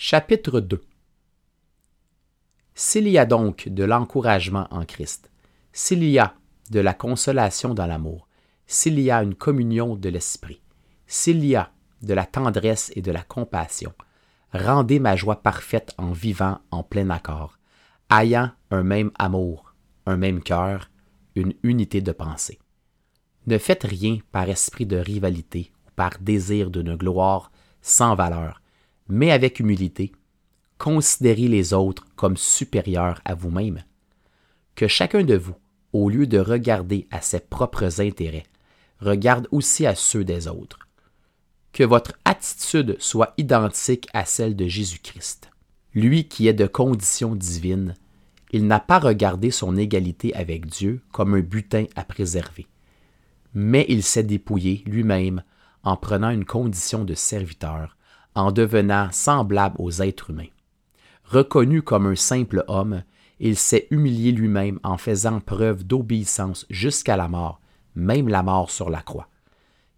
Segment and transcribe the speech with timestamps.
[0.00, 0.80] Chapitre 2
[2.72, 5.28] S'il y a donc de l'encouragement en Christ,
[5.72, 6.36] s'il y a
[6.70, 8.28] de la consolation dans l'amour,
[8.68, 10.62] s'il y a une communion de l'esprit,
[11.08, 13.92] s'il y a de la tendresse et de la compassion,
[14.54, 17.58] rendez ma joie parfaite en vivant en plein accord,
[18.08, 19.74] ayant un même amour,
[20.06, 20.92] un même cœur,
[21.34, 22.60] une unité de pensée.
[23.48, 27.50] Ne faites rien par esprit de rivalité ou par désir d'une gloire
[27.82, 28.62] sans valeur,
[29.08, 30.12] mais avec humilité,
[30.78, 33.82] considérez les autres comme supérieurs à vous-même.
[34.74, 35.56] Que chacun de vous,
[35.92, 38.46] au lieu de regarder à ses propres intérêts,
[39.00, 40.78] regarde aussi à ceux des autres.
[41.72, 45.50] Que votre attitude soit identique à celle de Jésus-Christ.
[45.94, 47.94] Lui qui est de condition divine,
[48.52, 52.66] il n'a pas regardé son égalité avec Dieu comme un butin à préserver,
[53.54, 55.42] mais il s'est dépouillé lui-même
[55.82, 57.96] en prenant une condition de serviteur,
[58.34, 60.50] en devenant semblable aux êtres humains.
[61.24, 63.02] Reconnu comme un simple homme,
[63.40, 67.60] il s'est humilié lui-même en faisant preuve d'obéissance jusqu'à la mort,
[67.94, 69.28] même la mort sur la croix.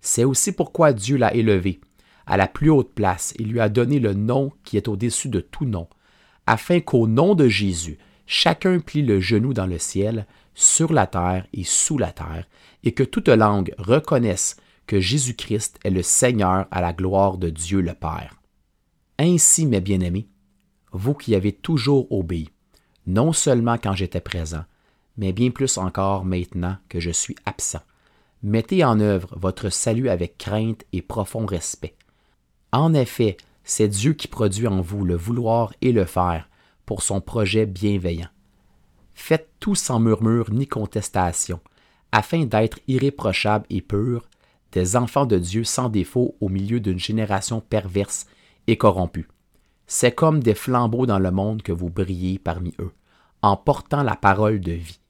[0.00, 1.80] C'est aussi pourquoi Dieu l'a élevé
[2.26, 5.40] à la plus haute place et lui a donné le nom qui est au-dessus de
[5.40, 5.88] tout nom,
[6.46, 11.46] afin qu'au nom de Jésus, chacun plie le genou dans le ciel, sur la terre
[11.52, 12.44] et sous la terre,
[12.84, 14.56] et que toute langue reconnaisse
[14.90, 18.42] que Jésus-Christ est le Seigneur à la gloire de Dieu le Père.
[19.20, 20.26] Ainsi, mes bien-aimés,
[20.90, 22.50] vous qui avez toujours obéi,
[23.06, 24.64] non seulement quand j'étais présent,
[25.16, 27.82] mais bien plus encore maintenant que je suis absent,
[28.42, 31.94] mettez en œuvre votre salut avec crainte et profond respect.
[32.72, 36.48] En effet, c'est Dieu qui produit en vous le vouloir et le faire
[36.84, 38.30] pour son projet bienveillant.
[39.14, 41.60] Faites tout sans murmure ni contestation,
[42.10, 44.26] afin d'être irréprochables et purs,
[44.72, 48.26] des enfants de Dieu sans défaut au milieu d'une génération perverse
[48.66, 49.28] et corrompue.
[49.86, 52.92] C'est comme des flambeaux dans le monde que vous brillez parmi eux,
[53.42, 55.00] en portant la parole de vie.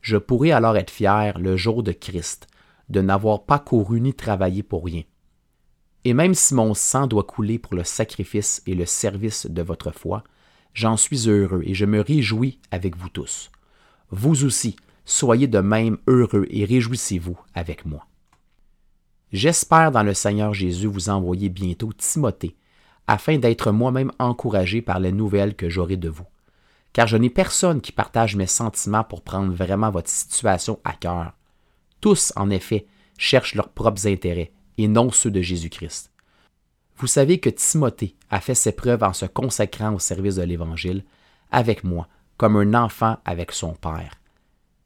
[0.00, 2.48] Je pourrai alors être fier le jour de Christ,
[2.88, 5.02] de n'avoir pas couru ni travaillé pour rien.
[6.04, 9.90] Et même si mon sang doit couler pour le sacrifice et le service de votre
[9.90, 10.22] foi,
[10.74, 13.50] j'en suis heureux et je me réjouis avec vous tous.
[14.10, 18.06] Vous aussi, soyez de même heureux et réjouissez-vous avec moi.
[19.34, 22.54] J'espère dans le Seigneur Jésus vous envoyer bientôt Timothée,
[23.08, 26.26] afin d'être moi-même encouragé par les nouvelles que j'aurai de vous.
[26.92, 31.32] Car je n'ai personne qui partage mes sentiments pour prendre vraiment votre situation à cœur.
[32.00, 32.86] Tous, en effet,
[33.18, 36.12] cherchent leurs propres intérêts et non ceux de Jésus-Christ.
[36.98, 41.02] Vous savez que Timothée a fait ses preuves en se consacrant au service de l'Évangile
[41.50, 42.06] avec moi,
[42.36, 44.12] comme un enfant avec son Père.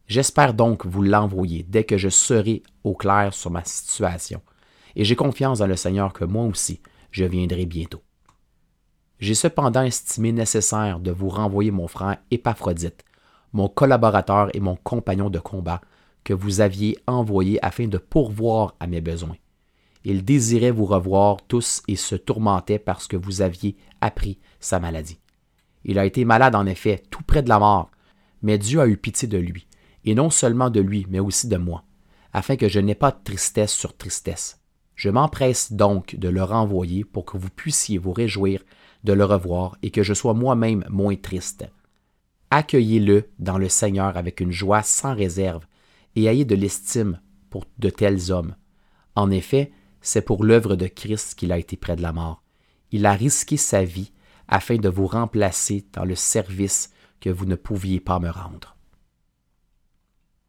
[0.09, 4.41] J'espère donc vous l'envoyer dès que je serai au clair sur ma situation,
[4.97, 6.81] et j'ai confiance dans le Seigneur que moi aussi,
[7.11, 8.03] je viendrai bientôt.
[9.21, 13.05] J'ai cependant estimé nécessaire de vous renvoyer mon frère Épaphrodite,
[13.53, 15.83] mon collaborateur et mon compagnon de combat,
[16.25, 19.37] que vous aviez envoyé afin de pourvoir à mes besoins.
[20.05, 25.21] Il désirait vous revoir tous et se tourmentait parce que vous aviez appris sa maladie.
[25.85, 27.91] Il a été malade en effet, tout près de la mort,
[28.41, 29.68] mais Dieu a eu pitié de lui
[30.09, 31.85] et non seulement de lui, mais aussi de moi,
[32.33, 34.59] afin que je n'ai pas de tristesse sur tristesse.
[34.95, 38.65] Je m'empresse donc de le renvoyer pour que vous puissiez vous réjouir
[39.05, 41.67] de le revoir et que je sois moi-même moins triste.
[42.51, 45.67] Accueillez-le dans le Seigneur avec une joie sans réserve
[46.17, 47.21] et ayez de l'estime
[47.51, 48.57] pour de tels hommes.
[49.15, 52.43] En effet, c'est pour l'œuvre de Christ qu'il a été près de la mort.
[52.93, 54.13] Il a risqué sa vie
[54.49, 58.78] afin de vous remplacer dans le service que vous ne pouviez pas me rendre.